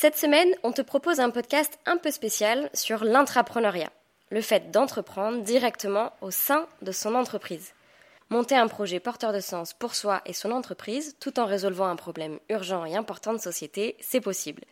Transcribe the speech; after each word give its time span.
Cette 0.00 0.16
semaine, 0.16 0.48
on 0.62 0.72
te 0.72 0.80
propose 0.80 1.20
un 1.20 1.28
podcast 1.28 1.78
un 1.84 1.98
peu 1.98 2.10
spécial 2.10 2.70
sur 2.72 3.04
l'intrapreneuriat, 3.04 3.92
le 4.30 4.40
fait 4.40 4.70
d'entreprendre 4.70 5.42
directement 5.42 6.14
au 6.22 6.30
sein 6.30 6.66
de 6.80 6.90
son 6.90 7.14
entreprise. 7.14 7.74
Monter 8.30 8.54
un 8.54 8.66
projet 8.66 8.98
porteur 8.98 9.34
de 9.34 9.40
sens 9.40 9.74
pour 9.74 9.94
soi 9.94 10.22
et 10.24 10.32
son 10.32 10.52
entreprise 10.52 11.16
tout 11.20 11.38
en 11.38 11.44
résolvant 11.44 11.84
un 11.84 11.96
problème 11.96 12.38
urgent 12.48 12.86
et 12.86 12.96
important 12.96 13.34
de 13.34 13.38
société, 13.40 13.96
c'est 14.00 14.22
possible. 14.22 14.62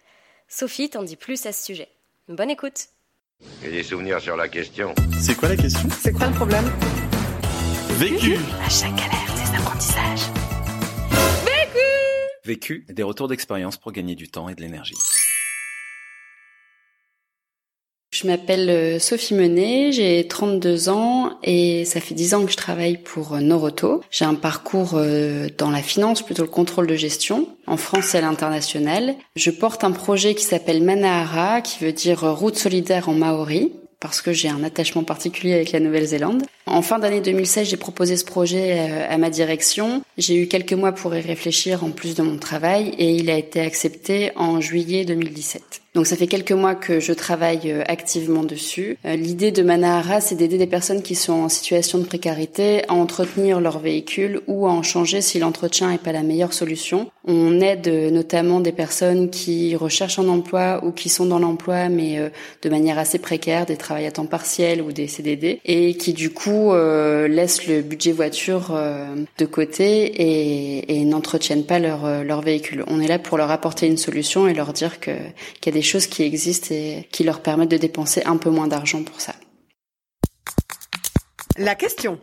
Sophie 0.49 0.89
t'en 0.89 1.03
dit 1.03 1.17
plus 1.17 1.45
à 1.45 1.53
ce 1.53 1.63
sujet. 1.63 1.89
Bonne 2.29 2.49
écoute 2.49 2.87
J'ai 3.63 3.71
des 3.71 3.83
souvenirs 3.83 4.23
sur 4.23 4.35
la 4.35 4.49
question. 4.49 4.95
C'est 5.21 5.35
quoi 5.35 5.51
la 5.51 5.57
question? 5.57 5.91
C'est 6.01 6.15
quoi 6.15 6.29
le 6.29 6.35
problème? 6.37 6.73
Vécu 7.99 8.39
À 8.65 8.71
chaque 8.71 8.95
galère, 8.95 9.35
des 9.35 9.59
apprentissages. 9.59 10.23
Vécu, 12.45 12.87
des 12.89 13.03
retours 13.03 13.29
d'expérience 13.29 13.77
pour 13.77 13.93
gagner 13.93 14.15
du 14.15 14.31
temps 14.31 14.49
et 14.49 14.55
de 14.55 14.63
l'énergie. 14.63 14.97
Je 18.21 18.27
m'appelle 18.27 18.69
euh, 18.69 18.99
Sophie 18.99 19.35
Menet, 19.35 19.93
j'ai 19.93 20.27
32 20.27 20.89
ans 20.89 21.39
et 21.45 21.85
ça 21.85 22.01
fait 22.01 22.17
10 22.17 22.35
ans 22.35 22.45
que 22.45 22.51
je 22.51 22.57
travaille 22.57 22.97
pour 22.97 23.35
euh, 23.35 23.39
Noroto. 23.39 24.03
J'ai 24.11 24.25
un 24.25 24.35
parcours 24.35 24.95
euh, 24.95 25.47
dans 25.57 25.71
la 25.71 25.83
finance, 25.83 26.23
plutôt 26.23 26.43
le 26.43 26.49
contrôle 26.49 26.89
de 26.89 26.97
gestion, 26.97 27.47
en 27.69 27.77
France 27.77 28.17
et 28.17 28.19
à 28.19 28.23
l'international. 28.23 29.15
Je 29.37 29.53
porte 29.53 29.85
un 29.85 29.93
projet 29.93 30.35
qui 30.35 30.43
s'appelle 30.43 30.83
Manahara, 30.83 31.61
qui 31.61 31.85
veut 31.85 31.93
dire 31.93 32.25
route 32.35 32.57
solidaire 32.57 33.09
en 33.09 33.15
maori 33.15 33.73
parce 34.01 34.21
que 34.21 34.33
j'ai 34.33 34.49
un 34.49 34.65
attachement 34.65 35.05
particulier 35.05 35.55
avec 35.55 35.71
la 35.71 35.79
Nouvelle-Zélande. 35.79 36.43
En 36.67 36.83
fin 36.83 36.99
d'année 36.99 37.21
2016, 37.21 37.69
j'ai 37.69 37.77
proposé 37.77 38.17
ce 38.17 38.25
projet 38.25 38.79
à 39.09 39.19
ma 39.19 39.29
direction. 39.29 40.03
J'ai 40.17 40.37
eu 40.37 40.47
quelques 40.47 40.73
mois 40.73 40.93
pour 40.93 41.15
y 41.17 41.21
réfléchir 41.21 41.83
en 41.83 41.91
plus 41.91 42.15
de 42.15 42.23
mon 42.23 42.39
travail 42.39 42.95
et 42.99 43.13
il 43.13 43.29
a 43.29 43.37
été 43.37 43.61
accepté 43.61 44.31
en 44.37 44.61
juillet 44.61 45.05
2017. 45.05 45.83
Donc 45.99 46.07
ça 46.07 46.15
fait 46.15 46.29
quelques 46.29 46.53
mois 46.53 46.77
que 46.77 47.01
je 47.01 47.13
travaille 47.13 47.73
euh, 47.73 47.83
activement 47.89 48.45
dessus. 48.45 48.99
Euh, 49.05 49.17
l'idée 49.17 49.51
de 49.51 49.65
Manahara, 49.65 50.21
c'est 50.21 50.37
d'aider 50.37 50.57
des 50.57 50.69
personnes 50.69 51.03
qui 51.03 51.17
sont 51.17 51.33
en 51.33 51.49
situation 51.49 51.99
de 51.99 52.05
précarité 52.05 52.85
à 52.87 52.95
entretenir 52.95 53.61
leur 53.61 53.81
véhicule 53.81 54.41
ou 54.47 54.69
à 54.69 54.71
en 54.71 54.85
changer 54.85 55.21
si 55.23 55.41
l'entretien 55.41 55.91
n'est 55.91 55.99
pas 55.99 56.13
la 56.13 56.23
meilleure 56.23 56.53
solution. 56.53 57.11
On 57.27 57.61
aide 57.61 57.89
euh, 57.89 58.13
notamment 58.13 58.61
des 58.61 58.71
personnes 58.71 59.29
qui 59.29 59.75
recherchent 59.75 60.21
un 60.21 60.29
emploi 60.29 60.85
ou 60.85 60.93
qui 60.93 61.09
sont 61.09 61.27
dans 61.27 61.41
l'emploi 61.41 61.89
mais 61.89 62.31
de 62.63 62.69
manière 62.69 62.97
assez 62.97 63.19
précaire, 63.19 63.67
des 63.67 63.77
travails 63.77 64.07
à 64.07 64.13
temps 64.13 64.27
partiel 64.27 64.83
ou 64.83 64.93
des 64.93 65.09
CDD, 65.09 65.61
et 65.65 65.95
qui 65.95 66.13
du 66.13 66.31
coup 66.31 66.73
laissent 67.29 67.67
le 67.67 67.83
budget 67.83 68.13
voiture 68.13 68.79
de 69.39 69.47
côté 69.47 70.05
et, 70.05 71.01
et 71.01 71.05
n'entretiennent 71.05 71.65
pas 71.65 71.79
leur, 71.79 72.25
leur 72.25 72.41
véhicule. 72.41 72.85
On 72.87 73.01
est 73.01 73.09
là 73.09 73.19
pour 73.19 73.39
leur 73.39 73.51
apporter 73.51 73.87
une 73.87 73.97
solution 73.97 74.47
et 74.47 74.55
leur 74.55 74.73
dire 74.73 75.01
qu'il 75.01 75.15
y 75.67 75.69
a 75.69 75.73
des 75.73 75.83
choses 75.89 76.07
qui 76.07 76.23
existent 76.23 76.69
et 76.71 77.09
qui 77.11 77.25
leur 77.25 77.43
permettent 77.43 77.71
de 77.71 77.77
dépenser 77.77 78.23
un 78.25 78.37
peu 78.37 78.51
moins 78.51 78.69
d'argent 78.69 79.03
pour 79.03 79.21
ça. 79.21 79.35
La 81.57 81.75
question. 81.75 82.21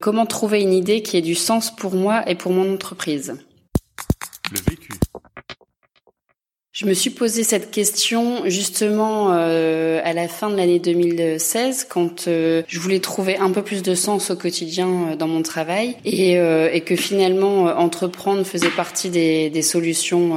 Comment 0.00 0.26
trouver 0.26 0.60
une 0.62 0.72
idée 0.72 1.02
qui 1.02 1.16
ait 1.16 1.22
du 1.22 1.34
sens 1.34 1.74
pour 1.74 1.94
moi 1.94 2.28
et 2.28 2.34
pour 2.34 2.52
mon 2.52 2.74
entreprise? 2.74 3.34
Le 4.52 4.60
vécu. 4.60 4.92
Je 6.76 6.84
me 6.84 6.92
suis 6.92 7.08
posé 7.08 7.42
cette 7.42 7.70
question 7.70 8.42
justement 8.44 9.32
euh, 9.32 9.98
à 10.04 10.12
la 10.12 10.28
fin 10.28 10.50
de 10.50 10.56
l'année 10.56 10.78
2016 10.78 11.86
quand 11.88 12.28
euh, 12.28 12.64
je 12.68 12.78
voulais 12.78 13.00
trouver 13.00 13.38
un 13.38 13.50
peu 13.50 13.62
plus 13.62 13.82
de 13.82 13.94
sens 13.94 14.30
au 14.30 14.36
quotidien 14.36 14.88
euh, 14.88 15.16
dans 15.16 15.26
mon 15.26 15.40
travail 15.40 15.96
et, 16.04 16.34
et 16.34 16.80
que 16.82 16.94
finalement 16.94 17.64
entreprendre 17.64 18.44
faisait 18.44 18.68
partie 18.68 19.08
des, 19.08 19.48
des 19.48 19.62
solutions 19.62 20.36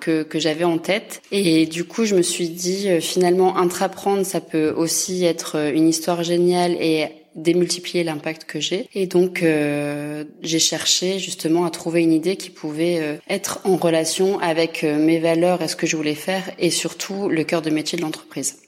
que, 0.00 0.22
que 0.22 0.38
j'avais 0.38 0.64
en 0.64 0.76
tête. 0.76 1.22
Et 1.32 1.64
du 1.64 1.84
coup, 1.84 2.04
je 2.04 2.14
me 2.14 2.20
suis 2.20 2.50
dit 2.50 3.00
finalement 3.00 3.56
intraprendre, 3.56 4.26
ça 4.26 4.42
peut 4.42 4.74
aussi 4.76 5.24
être 5.24 5.56
une 5.74 5.88
histoire 5.88 6.22
géniale 6.22 6.72
et 6.72 7.06
démultiplier 7.34 8.04
l'impact 8.04 8.44
que 8.44 8.60
j'ai. 8.60 8.88
Et 8.94 9.06
donc, 9.06 9.42
euh, 9.42 10.24
j'ai 10.42 10.58
cherché 10.58 11.18
justement 11.18 11.64
à 11.64 11.70
trouver 11.70 12.02
une 12.02 12.12
idée 12.12 12.36
qui 12.36 12.50
pouvait 12.50 12.98
euh, 13.00 13.16
être 13.28 13.60
en 13.64 13.76
relation 13.76 14.38
avec 14.40 14.84
euh, 14.84 14.98
mes 14.98 15.18
valeurs 15.18 15.62
et 15.62 15.68
ce 15.68 15.76
que 15.76 15.86
je 15.86 15.96
voulais 15.96 16.14
faire, 16.14 16.50
et 16.58 16.70
surtout 16.70 17.28
le 17.28 17.44
cœur 17.44 17.62
de 17.62 17.70
métier 17.70 17.96
de 17.96 18.02
l'entreprise. 18.02 18.58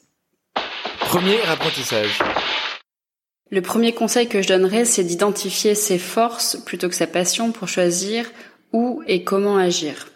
Premier 1.00 1.40
apprentissage. 1.42 2.18
Le 3.50 3.60
premier 3.60 3.92
conseil 3.92 4.28
que 4.28 4.40
je 4.40 4.48
donnerais, 4.48 4.84
c'est 4.84 5.04
d'identifier 5.04 5.74
ses 5.74 5.98
forces 5.98 6.56
plutôt 6.64 6.88
que 6.88 6.94
sa 6.94 7.06
passion 7.06 7.52
pour 7.52 7.68
choisir 7.68 8.30
où 8.72 9.02
et 9.06 9.24
comment 9.24 9.58
agir. 9.58 10.11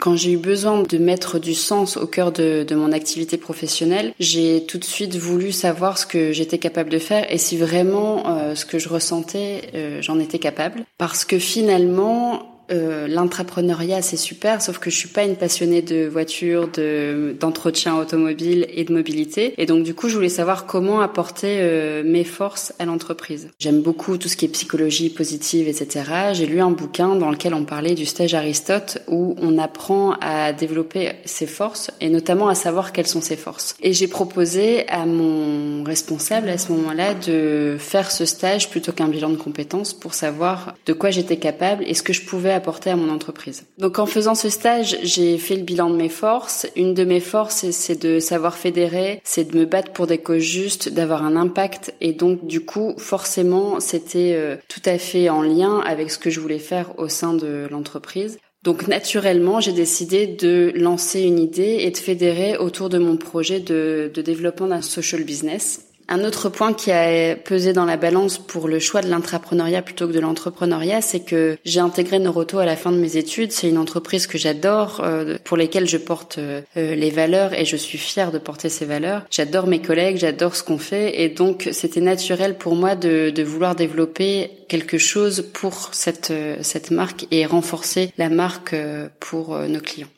Quand 0.00 0.16
j'ai 0.16 0.32
eu 0.32 0.36
besoin 0.36 0.82
de 0.82 0.98
mettre 0.98 1.38
du 1.38 1.54
sens 1.54 1.96
au 1.96 2.06
cœur 2.06 2.32
de, 2.32 2.64
de 2.66 2.74
mon 2.74 2.92
activité 2.92 3.36
professionnelle, 3.36 4.12
j'ai 4.18 4.64
tout 4.66 4.78
de 4.78 4.84
suite 4.84 5.16
voulu 5.16 5.52
savoir 5.52 5.98
ce 5.98 6.06
que 6.06 6.32
j'étais 6.32 6.58
capable 6.58 6.90
de 6.90 6.98
faire 6.98 7.30
et 7.32 7.38
si 7.38 7.56
vraiment 7.56 8.28
euh, 8.28 8.54
ce 8.54 8.64
que 8.64 8.78
je 8.78 8.88
ressentais, 8.88 9.70
euh, 9.74 10.02
j'en 10.02 10.18
étais 10.18 10.38
capable. 10.38 10.84
Parce 10.98 11.24
que 11.24 11.38
finalement, 11.38 12.55
euh, 12.70 13.06
l'intrapreneuriat 13.06 14.02
c'est 14.02 14.16
super, 14.16 14.62
sauf 14.62 14.78
que 14.78 14.90
je 14.90 14.96
suis 14.96 15.08
pas 15.08 15.24
une 15.24 15.36
passionnée 15.36 15.82
de 15.82 16.06
voitures, 16.06 16.68
de 16.68 17.36
d'entretien 17.38 17.96
automobile 17.96 18.66
et 18.72 18.84
de 18.84 18.92
mobilité. 18.92 19.54
Et 19.58 19.66
donc 19.66 19.84
du 19.84 19.94
coup, 19.94 20.08
je 20.08 20.14
voulais 20.14 20.28
savoir 20.28 20.66
comment 20.66 21.00
apporter 21.00 21.58
euh, 21.60 22.02
mes 22.04 22.24
forces 22.24 22.72
à 22.78 22.84
l'entreprise. 22.84 23.48
J'aime 23.58 23.80
beaucoup 23.80 24.18
tout 24.18 24.28
ce 24.28 24.36
qui 24.36 24.44
est 24.44 24.48
psychologie 24.48 25.10
positive, 25.10 25.68
etc. 25.68 26.04
J'ai 26.32 26.46
lu 26.46 26.60
un 26.60 26.70
bouquin 26.70 27.16
dans 27.16 27.30
lequel 27.30 27.54
on 27.54 27.64
parlait 27.64 27.94
du 27.94 28.06
stage 28.06 28.34
Aristote 28.34 28.98
où 29.08 29.34
on 29.40 29.58
apprend 29.58 30.14
à 30.20 30.52
développer 30.52 31.12
ses 31.24 31.46
forces 31.46 31.90
et 32.00 32.08
notamment 32.08 32.48
à 32.48 32.54
savoir 32.54 32.92
quelles 32.92 33.06
sont 33.06 33.20
ses 33.20 33.36
forces. 33.36 33.76
Et 33.82 33.92
j'ai 33.92 34.08
proposé 34.08 34.88
à 34.88 35.06
mon 35.06 35.84
responsable 35.84 36.48
à 36.48 36.58
ce 36.58 36.72
moment-là 36.72 37.14
de 37.14 37.76
faire 37.78 38.10
ce 38.10 38.24
stage 38.24 38.70
plutôt 38.70 38.92
qu'un 38.92 39.08
bilan 39.08 39.30
de 39.30 39.36
compétences 39.36 39.94
pour 39.94 40.14
savoir 40.14 40.74
de 40.86 40.92
quoi 40.92 41.10
j'étais 41.10 41.36
capable 41.36 41.84
et 41.86 41.94
ce 41.94 42.02
que 42.02 42.12
je 42.12 42.22
pouvais 42.22 42.52
apporter 42.56 42.90
à 42.90 42.96
mon 42.96 43.12
entreprise. 43.12 43.64
Donc 43.78 43.98
en 43.98 44.06
faisant 44.06 44.34
ce 44.34 44.48
stage, 44.48 44.98
j'ai 45.02 45.38
fait 45.38 45.56
le 45.56 45.62
bilan 45.62 45.90
de 45.90 45.96
mes 45.96 46.08
forces. 46.08 46.66
Une 46.76 46.94
de 46.94 47.04
mes 47.04 47.20
forces, 47.20 47.70
c'est 47.70 48.00
de 48.00 48.18
savoir 48.18 48.56
fédérer, 48.56 49.20
c'est 49.24 49.50
de 49.52 49.58
me 49.58 49.64
battre 49.64 49.92
pour 49.92 50.06
des 50.06 50.18
causes 50.18 50.42
justes, 50.42 50.88
d'avoir 50.88 51.24
un 51.24 51.36
impact. 51.36 51.94
Et 52.00 52.12
donc 52.12 52.46
du 52.46 52.64
coup, 52.64 52.94
forcément, 52.98 53.80
c'était 53.80 54.34
euh, 54.34 54.56
tout 54.68 54.82
à 54.84 54.98
fait 54.98 55.28
en 55.28 55.42
lien 55.42 55.80
avec 55.80 56.10
ce 56.10 56.18
que 56.18 56.30
je 56.30 56.40
voulais 56.40 56.58
faire 56.58 56.98
au 56.98 57.08
sein 57.08 57.34
de 57.34 57.68
l'entreprise. 57.70 58.38
Donc 58.62 58.88
naturellement, 58.88 59.60
j'ai 59.60 59.72
décidé 59.72 60.26
de 60.26 60.72
lancer 60.74 61.22
une 61.22 61.38
idée 61.38 61.78
et 61.80 61.90
de 61.92 61.96
fédérer 61.96 62.56
autour 62.56 62.88
de 62.88 62.98
mon 62.98 63.16
projet 63.16 63.60
de, 63.60 64.10
de 64.12 64.22
développement 64.22 64.66
d'un 64.66 64.82
social 64.82 65.22
business. 65.22 65.85
Un 66.08 66.24
autre 66.24 66.48
point 66.48 66.72
qui 66.72 66.92
a 66.92 67.34
pesé 67.34 67.72
dans 67.72 67.84
la 67.84 67.96
balance 67.96 68.38
pour 68.38 68.68
le 68.68 68.78
choix 68.78 69.02
de 69.02 69.08
l'intrapreneuriat 69.08 69.82
plutôt 69.82 70.06
que 70.06 70.12
de 70.12 70.20
l'entrepreneuriat, 70.20 71.00
c'est 71.00 71.20
que 71.20 71.58
j'ai 71.64 71.80
intégré 71.80 72.18
Noroto 72.18 72.58
à 72.58 72.64
la 72.64 72.76
fin 72.76 72.92
de 72.92 72.96
mes 72.96 73.16
études. 73.16 73.50
C'est 73.50 73.68
une 73.68 73.78
entreprise 73.78 74.26
que 74.26 74.38
j'adore, 74.38 75.00
euh, 75.02 75.36
pour 75.42 75.56
lesquelles 75.56 75.88
je 75.88 75.96
porte 75.96 76.38
euh, 76.38 76.62
les 76.74 77.10
valeurs 77.10 77.54
et 77.54 77.64
je 77.64 77.76
suis 77.76 77.98
fière 77.98 78.30
de 78.30 78.38
porter 78.38 78.68
ces 78.68 78.84
valeurs. 78.84 79.24
J'adore 79.30 79.66
mes 79.66 79.80
collègues, 79.80 80.16
j'adore 80.18 80.54
ce 80.54 80.62
qu'on 80.62 80.78
fait 80.78 81.22
et 81.22 81.28
donc 81.28 81.68
c'était 81.72 82.00
naturel 82.00 82.56
pour 82.56 82.76
moi 82.76 82.94
de, 82.94 83.30
de, 83.30 83.42
vouloir 83.42 83.74
développer 83.74 84.50
quelque 84.68 84.98
chose 84.98 85.44
pour 85.52 85.90
cette, 85.92 86.30
euh, 86.30 86.56
cette 86.60 86.90
marque 86.90 87.26
et 87.30 87.46
renforcer 87.46 88.12
la 88.16 88.28
marque 88.28 88.74
pour 89.18 89.58
nos 89.58 89.80
clients. 89.80 90.08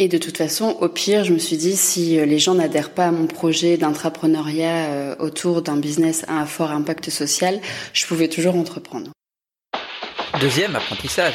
Et 0.00 0.06
de 0.06 0.16
toute 0.16 0.36
façon, 0.36 0.76
au 0.80 0.88
pire, 0.88 1.24
je 1.24 1.32
me 1.32 1.38
suis 1.38 1.56
dit, 1.56 1.76
si 1.76 2.20
euh, 2.20 2.24
les 2.24 2.38
gens 2.38 2.54
n'adhèrent 2.54 2.94
pas 2.94 3.06
à 3.06 3.10
mon 3.10 3.26
projet 3.26 3.76
d'intrapreneuriat 3.76 4.90
euh, 4.90 5.16
autour 5.18 5.60
d'un 5.60 5.76
business 5.76 6.24
à 6.28 6.34
un 6.34 6.46
fort 6.46 6.70
impact 6.70 7.10
social, 7.10 7.60
je 7.92 8.06
pouvais 8.06 8.28
toujours 8.28 8.54
entreprendre. 8.54 9.10
Deuxième 10.40 10.76
apprentissage. 10.76 11.34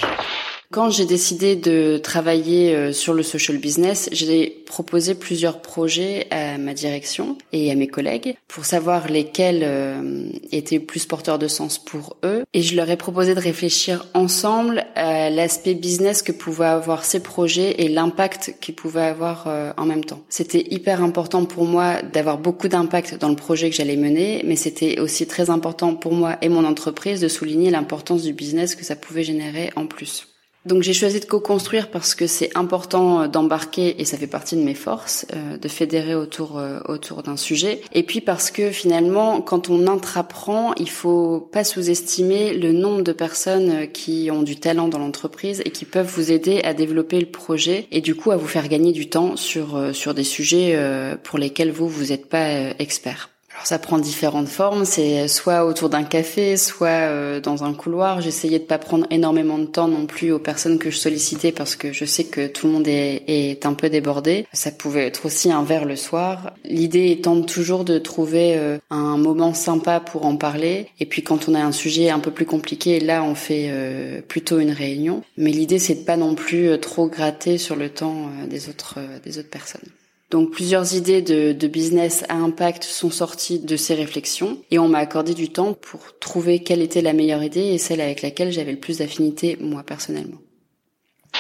Quand 0.74 0.90
j'ai 0.90 1.06
décidé 1.06 1.56
de 1.56 2.00
travailler 2.00 2.74
euh, 2.74 2.94
sur 2.94 3.14
le 3.14 3.22
social 3.22 3.58
business, 3.58 4.10
j'ai 4.12 4.50
proposé 4.66 5.14
plusieurs 5.14 5.62
projets 5.62 6.26
à 6.32 6.58
ma 6.58 6.74
direction 6.74 7.38
et 7.52 7.70
à 7.70 7.76
mes 7.76 7.86
collègues 7.86 8.36
pour 8.48 8.66
savoir 8.66 9.08
lesquels 9.08 9.62
euh, 9.62 10.32
étaient 10.52 10.80
plus 10.80 11.06
porteurs 11.06 11.38
de 11.38 11.48
sens 11.48 11.78
pour 11.78 12.18
eux. 12.24 12.44
Et 12.56 12.64
je 12.64 12.76
leur 12.76 12.90
ai 12.90 12.98
proposé 12.98 13.36
de 13.36 13.40
réfléchir 13.40 14.08
ensemble 14.16 14.84
à 14.96 15.30
l'aspect 15.30 15.76
business 15.76 16.24
que 16.24 16.32
pouvaient 16.32 16.66
avoir 16.66 17.06
ces 17.06 17.22
projets 17.22 17.76
et 17.78 17.88
l'impact 17.88 18.56
qu'ils 18.60 18.74
pouvaient 18.74 19.02
avoir 19.02 19.46
euh, 19.46 19.74
en 19.78 19.86
même 19.86 20.04
temps. 20.04 20.24
C'était 20.28 20.66
hyper 20.72 21.04
important 21.04 21.46
pour 21.46 21.66
moi 21.66 22.02
d'avoir 22.02 22.40
beaucoup 22.40 22.68
d'impact 22.68 23.20
dans 23.20 23.30
le 23.30 23.36
projet 23.36 23.70
que 23.70 23.76
j'allais 23.76 23.96
mener, 23.96 24.42
mais 24.44 24.56
c'était 24.56 25.00
aussi 25.00 25.28
très 25.28 25.52
important 25.52 25.94
pour 25.94 26.14
moi 26.14 26.38
et 26.42 26.50
mon 26.50 26.66
entreprise 26.66 27.22
de 27.22 27.28
souligner 27.28 27.70
l'importance 27.70 28.24
du 28.24 28.34
business 28.34 28.74
que 28.74 28.84
ça 28.84 28.96
pouvait 28.96 29.24
générer 29.24 29.70
en 29.76 29.86
plus. 29.86 30.33
Donc 30.66 30.82
j'ai 30.82 30.94
choisi 30.94 31.20
de 31.20 31.26
co-construire 31.26 31.92
parce 31.92 32.16
que 32.16 32.26
c'est 32.26 32.56
important 32.56 33.28
d'embarquer 33.28 34.00
et 34.02 34.06
ça 34.06 34.18
fait 34.18 34.28
partie 34.28 34.56
de 34.56 34.62
mes 34.62 34.76
forces, 34.76 35.26
euh, 35.36 35.58
de 35.58 35.68
fédérer 35.68 36.16
autour 36.16 36.58
euh, 36.58 36.80
autour 36.88 37.22
d'un 37.22 37.36
sujet. 37.36 37.82
Et 37.92 38.04
puis 38.04 38.22
parce 38.22 38.50
que 38.50 38.72
finalement, 38.72 39.42
quand 39.42 39.70
on 39.70 39.88
intraprend, 39.88 40.74
il 40.76 40.90
faut 40.90 41.42
pas 41.52 41.66
sous-estimer 41.66 42.54
le 42.54 42.72
nombre 42.72 43.02
de 43.02 43.12
personnes 43.12 43.88
qui 43.92 44.30
ont 44.32 44.42
du 44.42 44.56
talent 44.56 44.88
dans 44.88 45.00
l'entreprise 45.00 45.62
et 45.66 45.72
qui 45.72 45.84
peuvent 45.84 46.12
vous 46.16 46.32
aider 46.32 46.62
à 46.64 46.74
développer 46.74 47.20
le 47.20 47.26
projet 47.26 47.88
et 47.92 48.00
du 48.00 48.16
coup 48.16 48.32
à 48.32 48.38
vous 48.38 48.48
faire 48.48 48.70
gagner 48.70 48.94
du 48.94 49.10
temps 49.10 49.36
sur 49.36 49.76
euh, 49.76 49.92
sur 49.92 50.14
des 50.14 50.24
sujets 50.24 50.78
pour 51.24 51.40
lesquels 51.40 51.72
vous 51.72 51.88
vous 51.88 52.06
n'êtes 52.06 52.28
pas 52.28 52.72
expert. 52.80 53.33
Alors 53.54 53.68
ça 53.68 53.78
prend 53.78 54.00
différentes 54.00 54.48
formes, 54.48 54.84
c'est 54.84 55.28
soit 55.28 55.66
autour 55.66 55.90
d'un 55.90 56.04
café, 56.04 56.58
soit 56.58 56.88
euh, 56.88 57.40
dans 57.40 57.64
un 57.64 57.74
couloir. 57.74 58.20
J'essayais 58.20 58.58
de 58.58 58.64
pas 58.64 58.80
prendre 58.80 59.06
énormément 59.12 59.60
de 59.60 59.66
temps 59.66 59.88
non 59.88 60.08
plus 60.08 60.32
aux 60.32 60.40
personnes 60.40 60.80
que 60.80 60.90
je 60.90 60.98
sollicitais 60.98 61.52
parce 61.52 61.76
que 61.76 61.94
je 61.94 62.04
sais 62.04 62.24
que 62.24 62.48
tout 62.48 62.66
le 62.66 62.74
monde 62.74 62.88
est, 62.88 63.66
un 63.66 63.74
peu 63.74 63.90
débordé. 63.90 64.48
Ça 64.54 64.72
pouvait 64.72 65.06
être 65.06 65.28
aussi 65.28 65.52
un 65.52 65.64
verre 65.64 65.86
le 65.86 65.96
soir. 65.96 66.54
L'idée 66.66 67.12
étant 67.12 67.42
toujours 67.44 67.84
de 67.84 68.00
trouver 68.00 68.58
euh, 68.58 68.80
un 68.90 69.18
moment 69.18 69.54
sympa 69.54 70.00
pour 70.00 70.26
en 70.26 70.36
parler. 70.36 70.88
Et 71.00 71.06
puis 71.06 71.22
quand 71.22 71.48
on 71.48 71.54
a 71.54 71.64
un 71.64 71.72
sujet 71.72 72.10
un 72.10 72.20
peu 72.20 72.32
plus 72.32 72.46
compliqué, 72.46 73.00
là 73.00 73.24
on 73.24 73.36
fait 73.36 73.68
euh, 73.70 74.22
plutôt 74.22 74.60
une 74.60 74.72
réunion. 74.72 75.22
Mais 75.38 75.52
l'idée 75.52 75.80
c'est 75.80 75.96
de 75.96 76.06
pas 76.06 76.18
non 76.18 76.34
plus 76.34 76.80
trop 76.80 77.08
gratter 77.08 77.60
sur 77.60 77.76
le 77.76 77.90
temps 77.90 78.30
des 78.50 78.68
autres 78.68 78.98
des 79.24 79.38
autres 79.38 79.50
personnes. 79.50 79.90
Donc 80.34 80.50
plusieurs 80.50 80.96
idées 80.96 81.22
de, 81.22 81.68
business 81.68 82.26
à 82.28 82.34
impact 82.34 82.84
sont 82.84 83.12
sorties 83.12 83.60
de 83.60 83.78
ces 83.78 83.94
réflexions 83.94 84.58
et 84.72 84.80
on 84.80 84.88
m'a 84.88 84.98
accordé 84.98 85.36
du 85.36 85.50
temps 85.50 85.74
pour 85.74 86.18
trouver 86.18 86.64
quelle 86.64 86.82
était 86.82 87.02
la 87.02 87.14
meilleure 87.14 87.44
idée 87.44 87.62
et 87.62 87.78
celle 87.78 88.02
avec 88.02 88.24
laquelle 88.24 88.52
j'avais 88.52 88.72
le 88.72 88.80
plus 88.80 88.98
d'affinité 88.98 89.58
moi 89.62 89.84
personnellement. 89.84 90.40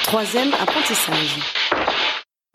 Troisième 0.04 0.54
apprentissage. 0.62 1.40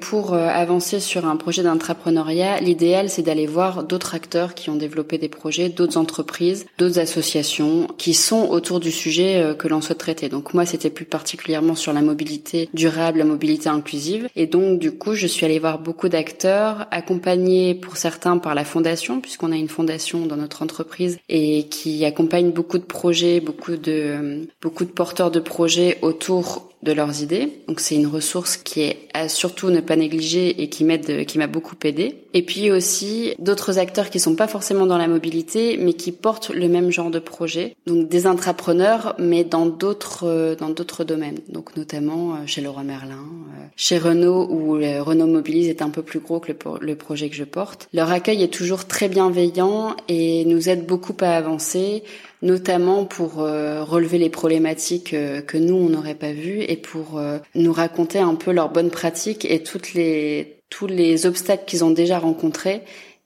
Pour 0.00 0.32
euh, 0.32 0.46
avancer 0.46 1.00
sur 1.00 1.26
un 1.26 1.36
projet 1.36 1.64
d'entrepreneuriat, 1.64 2.60
l'idéal 2.60 3.10
c'est 3.10 3.22
d'aller 3.22 3.46
voir 3.46 3.82
d'autres 3.82 4.14
acteurs 4.14 4.54
qui 4.54 4.70
ont 4.70 4.76
développé 4.76 5.18
des 5.18 5.28
projets, 5.28 5.68
d'autres 5.68 5.96
entreprises, 5.96 6.66
d'autres 6.78 7.00
associations 7.00 7.88
qui 7.98 8.14
sont 8.14 8.48
autour 8.48 8.78
du 8.78 8.92
sujet 8.92 9.42
euh, 9.42 9.54
que 9.54 9.66
l'on 9.66 9.80
souhaite 9.80 9.98
traiter. 9.98 10.28
Donc 10.28 10.54
moi 10.54 10.66
c'était 10.66 10.88
plus 10.88 11.04
particulièrement 11.04 11.74
sur 11.74 11.92
la 11.92 12.00
mobilité 12.00 12.68
durable, 12.74 13.18
la 13.18 13.24
mobilité 13.24 13.68
inclusive. 13.68 14.28
Et 14.36 14.46
donc 14.46 14.78
du 14.78 14.92
coup 14.92 15.14
je 15.14 15.26
suis 15.26 15.44
allée 15.44 15.58
voir 15.58 15.80
beaucoup 15.80 16.08
d'acteurs, 16.08 16.86
accompagnés 16.92 17.74
pour 17.74 17.96
certains 17.96 18.38
par 18.38 18.54
la 18.54 18.64
fondation, 18.64 19.20
puisqu'on 19.20 19.50
a 19.50 19.56
une 19.56 19.68
fondation 19.68 20.26
dans 20.26 20.36
notre 20.36 20.62
entreprise 20.62 21.18
et 21.28 21.64
qui 21.64 22.04
accompagne 22.04 22.52
beaucoup 22.52 22.78
de 22.78 22.84
projets, 22.84 23.40
beaucoup 23.40 23.76
de 23.76 23.92
euh, 23.92 24.44
beaucoup 24.62 24.84
de 24.84 24.90
porteurs 24.90 25.32
de 25.32 25.40
projets 25.40 25.98
autour 26.02 26.68
de 26.82 26.92
leurs 26.92 27.22
idées. 27.22 27.60
Donc 27.66 27.80
c'est 27.80 27.96
une 27.96 28.06
ressource 28.06 28.56
qui 28.56 28.82
est 28.82 29.08
à 29.14 29.28
surtout 29.28 29.70
ne 29.70 29.80
pas 29.80 29.96
négliger 29.96 30.62
et 30.62 30.68
qui 30.68 30.84
m'aide, 30.84 31.26
qui 31.26 31.38
m'a 31.38 31.46
beaucoup 31.46 31.76
aidé. 31.84 32.16
Et 32.34 32.42
puis 32.42 32.70
aussi 32.70 33.34
d'autres 33.38 33.78
acteurs 33.78 34.10
qui 34.10 34.20
sont 34.20 34.36
pas 34.36 34.46
forcément 34.46 34.86
dans 34.86 34.98
la 34.98 35.08
mobilité, 35.08 35.76
mais 35.78 35.94
qui 35.94 36.12
portent 36.12 36.50
le 36.50 36.68
même 36.68 36.90
genre 36.90 37.10
de 37.10 37.18
projet. 37.18 37.74
Donc 37.86 38.08
des 38.08 38.26
intrapreneurs, 38.26 39.14
mais 39.18 39.44
dans 39.44 39.66
d'autres 39.66 40.24
euh, 40.26 40.54
dans 40.54 40.70
d'autres 40.70 41.04
domaines. 41.04 41.40
Donc 41.48 41.76
notamment 41.76 42.34
euh, 42.34 42.36
chez 42.46 42.60
Leroy 42.60 42.84
Merlin, 42.84 43.16
euh, 43.16 43.64
chez 43.76 43.98
Renault 43.98 44.46
où 44.50 44.72
Renault 44.74 45.26
Mobilise 45.26 45.68
est 45.68 45.82
un 45.82 45.90
peu 45.90 46.02
plus 46.02 46.20
gros 46.20 46.38
que 46.40 46.52
le, 46.52 46.58
le 46.80 46.94
projet 46.96 47.28
que 47.28 47.36
je 47.36 47.44
porte. 47.44 47.88
Leur 47.92 48.10
accueil 48.10 48.42
est 48.42 48.52
toujours 48.52 48.84
très 48.84 49.08
bienveillant 49.08 49.96
et 50.08 50.44
nous 50.44 50.68
aide 50.68 50.86
beaucoup 50.86 51.16
à 51.20 51.30
avancer 51.30 52.02
notamment 52.42 53.04
pour 53.04 53.40
euh, 53.40 53.82
relever 53.82 54.18
les 54.18 54.30
problématiques 54.30 55.14
euh, 55.14 55.40
que 55.40 55.56
nous 55.56 55.74
on 55.74 55.88
n'aurait 55.88 56.14
pas 56.14 56.32
vues 56.32 56.62
et 56.62 56.76
pour 56.76 57.18
euh, 57.18 57.38
nous 57.54 57.72
raconter 57.72 58.18
un 58.18 58.34
peu 58.34 58.52
leurs 58.52 58.70
bonnes 58.70 58.90
pratiques 58.90 59.44
et 59.44 59.62
toutes 59.62 59.94
les 59.94 60.60
tous 60.70 60.86
les 60.86 61.26
obstacles 61.26 61.64
qu'ils 61.66 61.84
ont 61.84 61.90
déjà 61.90 62.18
rencontrés 62.18 62.82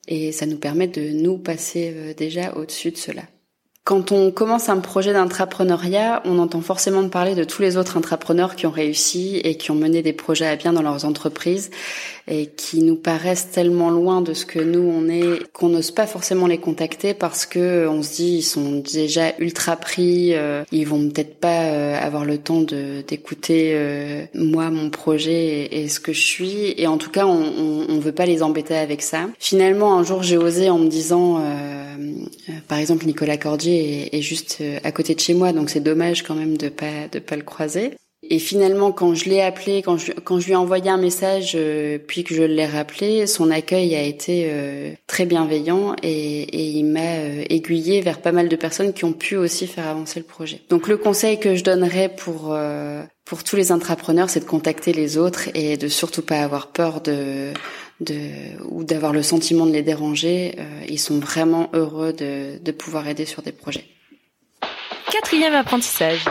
et 0.09 0.32
ça 0.32 0.47
nous 0.47 0.59
permet 0.59 0.87
de 0.88 1.11
nous 1.11 1.38
passer 1.38 2.14
déjà 2.17 2.55
au-dessus 2.56 2.91
de 2.91 2.97
cela. 2.97 3.23
Quand 3.84 4.12
on 4.12 4.31
commence 4.31 4.69
un 4.69 4.79
projet 4.79 5.12
d'entrepreneuriat, 5.12 6.23
on 6.25 6.38
entend 6.38 6.61
forcément 6.61 7.08
parler 7.08 7.34
de 7.34 7.43
tous 7.43 7.62
les 7.62 7.76
autres 7.76 7.96
entrepreneurs 7.96 8.55
qui 8.55 8.67
ont 8.67 8.70
réussi 8.70 9.38
et 9.43 9.56
qui 9.56 9.73
ont 9.73 9.75
mené 9.75 10.02
des 10.02 10.12
projets 10.12 10.46
à 10.46 10.55
bien 10.55 10.73
dans 10.73 10.82
leurs 10.82 11.05
entreprises 11.05 11.70
et 12.29 12.46
qui 12.46 12.82
nous 12.82 12.94
paraissent 12.94 13.50
tellement 13.50 13.90
loin 13.90 14.23
de 14.23 14.34
ce 14.34 14.46
que 14.46 14.61
nous 14.61 14.81
on 14.81 15.08
est 15.08 15.43
qu'on 15.52 15.70
n'ose 15.70 15.90
pas 15.90 16.06
forcément 16.06 16.46
les 16.46 16.58
contacter 16.58 17.14
parce 17.14 17.46
que 17.46 17.88
on 17.88 18.02
se 18.02 18.14
dit 18.14 18.37
ils 18.37 18.43
sont 18.43 18.81
déjà 18.93 19.32
ultra 19.40 19.75
pris, 19.75 20.35
euh, 20.35 20.62
ils 20.70 20.87
vont 20.87 21.08
peut-être 21.08 21.40
pas 21.40 21.64
euh, 21.64 21.99
avoir 22.00 22.25
le 22.25 22.38
temps 22.38 22.61
de 22.61 23.02
d'écouter 23.06 23.73
euh, 23.75 24.25
moi 24.35 24.70
mon 24.70 24.90
projet 24.90 25.69
et, 25.73 25.88
ce 25.88 25.99
que 25.99 26.12
je 26.12 26.20
suis 26.23 26.75
et 26.76 26.87
en 26.87 26.99
tout 26.99 27.11
cas 27.11 27.26
on, 27.26 27.43
on, 27.43 27.87
on, 27.88 27.99
veut 27.99 28.12
pas 28.12 28.26
les 28.26 28.44
embêter 28.44 28.76
avec 28.76 29.02
ça. 29.02 29.26
Finalement 29.40 29.99
un 29.99 30.05
jour 30.05 30.23
j'ai 30.23 30.38
osé 30.38 30.70
en 30.70 30.78
me 30.78 30.88
disant 30.88 31.43
par 32.69 32.78
exemple 32.78 33.06
Nicolas 33.06 33.37
Cordier 33.37 33.72
est, 33.73 34.15
est 34.15 34.23
juste 34.23 34.63
à 34.85 34.93
côté 34.93 35.15
de 35.15 35.21
chez 35.21 35.35
moi 35.35 35.53
donc 35.53 35.71
c'est 35.71 35.81
dommage 35.81 36.23
quand 36.23 36.35
même 36.35 36.57
de 36.57 36.69
pas 36.69 37.09
de 37.11 37.19
pas 37.19 37.37
le 37.37 37.43
croiser. 37.43 37.93
Et 38.32 38.38
finalement, 38.38 38.93
quand 38.93 39.14
je 39.14 39.26
l'ai 39.26 39.43
appelé, 39.43 39.82
quand 39.82 39.99
je, 39.99 40.12
quand 40.12 40.40
je 40.40 40.46
lui 40.46 40.52
ai 40.55 40.56
envoyé 40.56 40.88
un 40.88 40.96
message, 40.96 41.52
euh, 41.55 41.99
puis 41.99 42.25
que 42.25 42.34
je 42.34 42.43
l'ai 42.43 42.64
rappelé, 42.64 43.26
son 43.26 43.50
accueil 43.50 43.94
a 43.94 44.00
été 44.00 44.46
euh, 44.49 44.94
très 45.06 45.26
bienveillant 45.26 45.94
et, 46.02 46.79
il 46.79 46.84
m'a 46.84 47.00
euh, 47.00 47.44
aiguillé 47.50 48.00
vers 48.00 48.23
pas 48.23 48.32
mal 48.32 48.49
de 48.49 48.56
personnes 48.56 48.94
qui 48.94 49.05
ont 49.05 49.12
pu 49.12 49.37
aussi 49.37 49.67
faire 49.67 49.87
avancer 49.87 50.19
le 50.19 50.25
projet. 50.25 50.62
Donc 50.70 50.88
le 50.88 50.96
conseil 50.96 51.38
que 51.38 51.56
je 51.56 51.62
donnerais 51.62 52.08
pour 52.08 52.56
pour 53.26 53.44
tous 53.44 53.56
les 53.56 53.70
intrapreneurs, 53.70 54.31
c'est 54.31 54.40
de 54.40 54.46
contacter 54.46 54.94
les 54.94 55.19
autres 55.19 55.50
et 55.55 55.76
de 55.76 55.88
surtout 55.88 56.23
pas 56.23 56.40
avoir 56.40 56.69
peur 56.69 57.02
de 57.02 57.52
de 58.00 58.17
ou 58.70 58.82
d'avoir 58.82 59.12
le 59.12 59.23
sentiment 59.23 59.67
de 59.67 59.73
les 59.73 59.82
déranger. 59.82 60.56
ils 60.88 60.99
sont 60.99 61.19
vraiment 61.19 61.69
heureux 61.75 62.14
de, 62.14 62.56
de 62.58 62.73
pouvoir 62.73 63.06
aider 63.08 63.26
sur 63.26 63.43
des 63.43 63.52
projets. 63.52 63.85
Quatrième 65.11 65.55
apprentissage. 65.55 66.25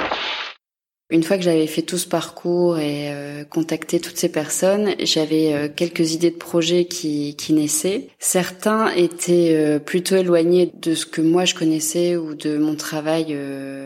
Une 1.12 1.24
fois 1.24 1.36
que 1.36 1.44
j'avais 1.44 1.68
fait 1.68 1.82
tout 1.82 1.98
ce 1.98 2.08
parcours 2.08 2.80
et 2.80 3.12
euh, 3.12 3.44
contacté 3.44 4.00
toutes 4.00 4.16
ces 4.16 4.32
personnes, 4.32 4.96
j'avais 5.00 5.54
euh, 5.54 5.68
quelques 5.68 6.14
idées 6.14 6.32
de 6.32 6.38
projets 6.38 6.86
qui, 6.86 7.36
qui 7.36 7.52
naissaient. 7.52 8.08
Certains 8.18 8.90
étaient 8.92 9.54
euh, 9.54 9.78
plutôt 9.78 10.16
éloignés 10.16 10.72
de 10.82 10.96
ce 10.96 11.06
que 11.06 11.20
moi 11.20 11.44
je 11.44 11.54
connaissais 11.54 12.16
ou 12.16 12.34
de 12.34 12.58
mon 12.58 12.76
travail 12.76 13.38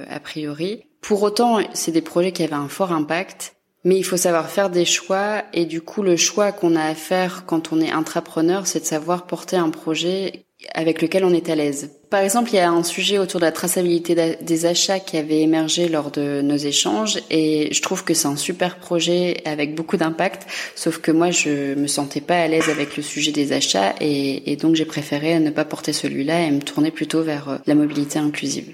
a 0.07 0.19
priori. 0.19 0.83
Pour 1.01 1.23
autant, 1.23 1.59
c'est 1.73 1.91
des 1.91 2.01
projets 2.01 2.31
qui 2.31 2.43
avaient 2.43 2.53
un 2.53 2.67
fort 2.67 2.91
impact. 2.91 3.55
Mais 3.83 3.97
il 3.97 4.03
faut 4.03 4.17
savoir 4.17 4.49
faire 4.49 4.69
des 4.69 4.85
choix 4.85 5.43
et 5.53 5.65
du 5.65 5.81
coup 5.81 6.01
le 6.01 6.17
choix 6.17 6.51
qu'on 6.51 6.75
a 6.75 6.83
à 6.83 6.95
faire 6.95 7.45
quand 7.45 7.71
on 7.71 7.81
est 7.81 7.91
intrapreneur, 7.91 8.65
c'est 8.65 8.79
de 8.79 8.85
savoir 8.85 9.27
porter 9.27 9.57
un 9.57 9.69
projet 9.69 10.44
avec 10.73 11.01
lequel 11.01 11.25
on 11.25 11.33
est 11.33 11.49
à 11.49 11.55
l'aise. 11.55 11.91
Par 12.09 12.21
exemple, 12.21 12.51
il 12.51 12.55
y 12.55 12.59
a 12.59 12.69
un 12.69 12.83
sujet 12.83 13.17
autour 13.17 13.39
de 13.39 13.45
la 13.45 13.51
traçabilité 13.51 14.37
des 14.41 14.65
achats 14.65 14.99
qui 14.99 15.17
avait 15.17 15.41
émergé 15.41 15.89
lors 15.89 16.11
de 16.11 16.41
nos 16.41 16.55
échanges 16.55 17.19
et 17.29 17.73
je 17.73 17.81
trouve 17.81 18.03
que 18.03 18.13
c'est 18.13 18.27
un 18.27 18.37
super 18.37 18.77
projet 18.77 19.41
avec 19.45 19.75
beaucoup 19.75 19.97
d'impact, 19.97 20.47
sauf 20.75 20.99
que 20.99 21.11
moi 21.11 21.31
je 21.31 21.75
me 21.75 21.87
sentais 21.87 22.21
pas 22.21 22.39
à 22.39 22.47
l'aise 22.47 22.69
avec 22.69 22.95
le 22.95 23.03
sujet 23.03 23.31
des 23.31 23.51
achats 23.51 23.95
et, 23.99 24.51
et 24.51 24.55
donc 24.55 24.75
j'ai 24.75 24.85
préféré 24.85 25.39
ne 25.39 25.49
pas 25.49 25.65
porter 25.65 25.93
celui-là 25.93 26.41
et 26.41 26.51
me 26.51 26.61
tourner 26.61 26.91
plutôt 26.91 27.21
vers 27.21 27.49
euh, 27.49 27.57
la 27.65 27.75
mobilité 27.75 28.19
inclusive. 28.19 28.73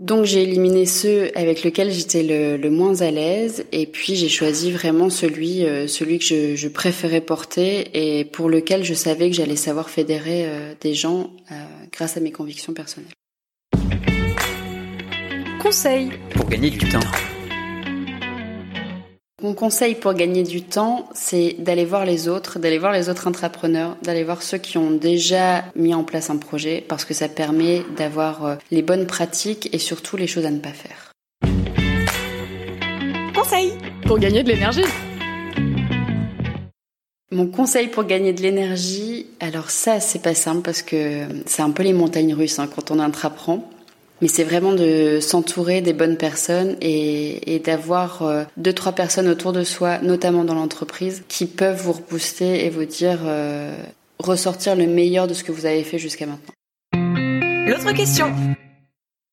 Donc 0.00 0.24
j'ai 0.24 0.44
éliminé 0.44 0.86
ceux 0.86 1.30
avec 1.36 1.62
lesquels 1.62 1.92
j'étais 1.92 2.22
le, 2.22 2.70
moins 2.70 3.02
à 3.02 3.10
l'aise 3.10 3.66
et 3.70 3.84
puis 3.84 4.16
j'ai 4.16 4.30
choisi 4.30 4.72
vraiment 4.72 5.10
celui 5.10 5.66
euh, 5.66 5.86
celui 5.88 6.18
que 6.18 6.24
je, 6.24 6.56
je, 6.56 6.68
préférais 6.68 7.20
porter 7.20 7.90
et 7.92 8.24
pour 8.24 8.48
lequel 8.48 8.82
je 8.82 8.94
savais 8.94 9.28
que 9.28 9.36
j'allais 9.36 9.56
savoir 9.56 9.90
fédérer 9.90 10.46
euh, 10.46 10.72
des 10.80 10.94
gens 10.94 11.30
euh, 11.52 11.54
grâce 11.92 12.16
à 12.16 12.20
mes 12.20 12.32
convictions 12.32 12.72
personnelles. 12.72 13.10
Conseil 15.60 16.10
pour 16.34 16.48
gagner 16.48 16.70
du 16.70 16.78
temps. 16.78 17.00
Mon 19.42 19.54
conseil 19.54 19.94
pour 19.94 20.12
gagner 20.12 20.42
du 20.42 20.60
temps, 20.60 21.08
c'est 21.14 21.56
d'aller 21.58 21.86
voir 21.86 22.04
les 22.04 22.28
autres, 22.28 22.58
d'aller 22.58 22.76
voir 22.76 22.92
les 22.92 23.08
autres 23.08 23.26
entrepreneurs, 23.26 23.96
d'aller 24.02 24.22
voir 24.22 24.42
ceux 24.42 24.58
qui 24.58 24.76
ont 24.76 24.90
déjà 24.90 25.64
mis 25.74 25.94
en 25.94 26.04
place 26.04 26.28
un 26.28 26.36
projet, 26.36 26.84
parce 26.86 27.06
que 27.06 27.14
ça 27.14 27.26
permet 27.26 27.82
d'avoir 27.96 28.44
euh, 28.44 28.56
les 28.70 28.82
bonnes 28.82 29.06
pratiques 29.06 29.70
et 29.72 29.78
surtout 29.78 30.18
les 30.18 30.26
choses 30.26 30.44
à 30.44 30.50
ne 30.50 30.58
pas 30.58 30.74
faire. 30.74 31.12
Conseil 33.34 33.72
pour 34.04 34.18
gagner 34.18 34.42
de 34.42 34.48
l'énergie. 34.50 34.84
Mon 37.32 37.46
conseil 37.46 37.88
pour 37.88 38.04
gagner 38.04 38.34
de 38.34 38.42
l'énergie, 38.42 39.26
alors 39.38 39.70
ça 39.70 40.00
c'est 40.00 40.20
pas 40.20 40.34
simple 40.34 40.60
parce 40.60 40.82
que 40.82 41.22
c'est 41.46 41.62
un 41.62 41.70
peu 41.70 41.82
les 41.82 41.94
montagnes 41.94 42.34
russes 42.34 42.58
hein, 42.58 42.68
quand 42.74 42.90
on 42.90 42.98
intraprend. 42.98 43.70
Mais 44.20 44.28
c'est 44.28 44.44
vraiment 44.44 44.72
de 44.72 45.18
s'entourer 45.20 45.80
des 45.80 45.92
bonnes 45.92 46.16
personnes 46.16 46.76
et, 46.80 47.54
et 47.54 47.58
d'avoir 47.58 48.22
euh, 48.22 48.44
deux 48.56 48.72
trois 48.72 48.92
personnes 48.92 49.28
autour 49.28 49.52
de 49.52 49.64
soi, 49.64 49.98
notamment 50.02 50.44
dans 50.44 50.54
l'entreprise, 50.54 51.22
qui 51.28 51.46
peuvent 51.46 51.80
vous 51.80 51.92
rebooster 51.92 52.64
et 52.64 52.70
vous 52.70 52.84
dire 52.84 53.20
euh, 53.24 53.74
ressortir 54.18 54.76
le 54.76 54.86
meilleur 54.86 55.26
de 55.26 55.34
ce 55.34 55.44
que 55.44 55.52
vous 55.52 55.66
avez 55.66 55.84
fait 55.84 55.98
jusqu'à 55.98 56.26
maintenant. 56.26 56.54
L'autre 57.66 57.92
question. 57.92 58.34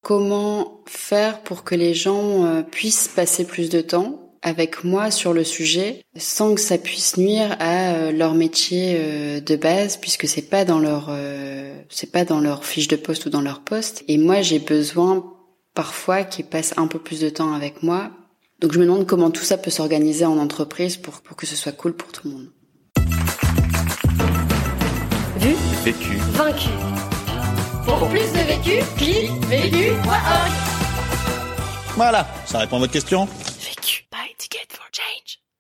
Comment 0.03 0.82
faire 0.86 1.41
pour 1.41 1.63
que 1.63 1.75
les 1.75 1.94
gens 1.94 2.46
euh, 2.46 2.62
puissent 2.62 3.10
passer 3.10 3.46
plus 3.46 3.70
de 3.70 3.82
temps 3.82 4.26
avec 4.48 4.84
moi 4.84 5.12
sur 5.12 5.34
le 5.34 5.44
sujet 5.44 6.04
sans 6.16 6.56
que 6.56 6.62
ça 6.62 6.77
puisse 6.77 7.18
nuire 7.18 7.56
à 7.60 7.94
euh, 7.94 8.12
leur 8.12 8.34
métier 8.34 8.96
euh, 8.98 9.39
de 9.42 9.56
base 9.56 9.98
puisque 9.98 10.27
c'est 10.27 10.50
pas 10.50 10.66
dans 10.66 10.80
leur 10.80 11.08
euh, 11.10 11.80
c'est 11.89 12.12
pas 12.12 12.25
dans 12.25 12.39
leur 12.39 12.66
fiche 12.66 12.88
de 12.88 12.96
poste 12.96 13.25
ou 13.25 13.30
dans 13.30 13.42
leur 13.42 13.62
poste 13.62 14.04
et 14.08 14.18
moi 14.18 14.42
j'ai 14.42 14.60
besoin 14.60 15.24
parfois 15.75 16.24
qu'ils 16.24 16.46
passent 16.46 16.74
un 16.77 16.88
peu 16.88 16.98
plus 16.98 17.20
de 17.20 17.30
temps 17.30 17.54
avec 17.54 17.84
moi 17.84 18.10
donc 18.62 18.72
je 18.72 18.80
me 18.80 18.86
demande 18.86 19.06
comment 19.06 19.30
tout 19.30 19.44
ça 19.44 19.58
peut 19.58 19.70
s'organiser 19.70 20.25
en 20.25 20.38
entreprise 20.38 20.98
pour, 20.98 21.22
pour 21.22 21.36
que 21.36 21.46
ce 21.46 21.56
soit 21.56 21.74
cool 21.74 21.94
pour 21.94 22.12
tout 22.12 22.27
le 22.27 22.34
monde. 22.34 22.48
Vu, 25.39 25.56
Vécu. 25.84 26.18
vaincu. 26.32 26.70
Pour 27.86 28.10
plus 28.10 28.20
de 28.20 28.48
vécu, 28.48 28.84
clique 28.98 29.32
vécu.org. 29.46 30.51
Voilà, 31.96 32.27
ça 32.46 32.60
répond 32.60 32.77
à 32.77 32.80
votre 32.80 32.94
question? 32.94 33.27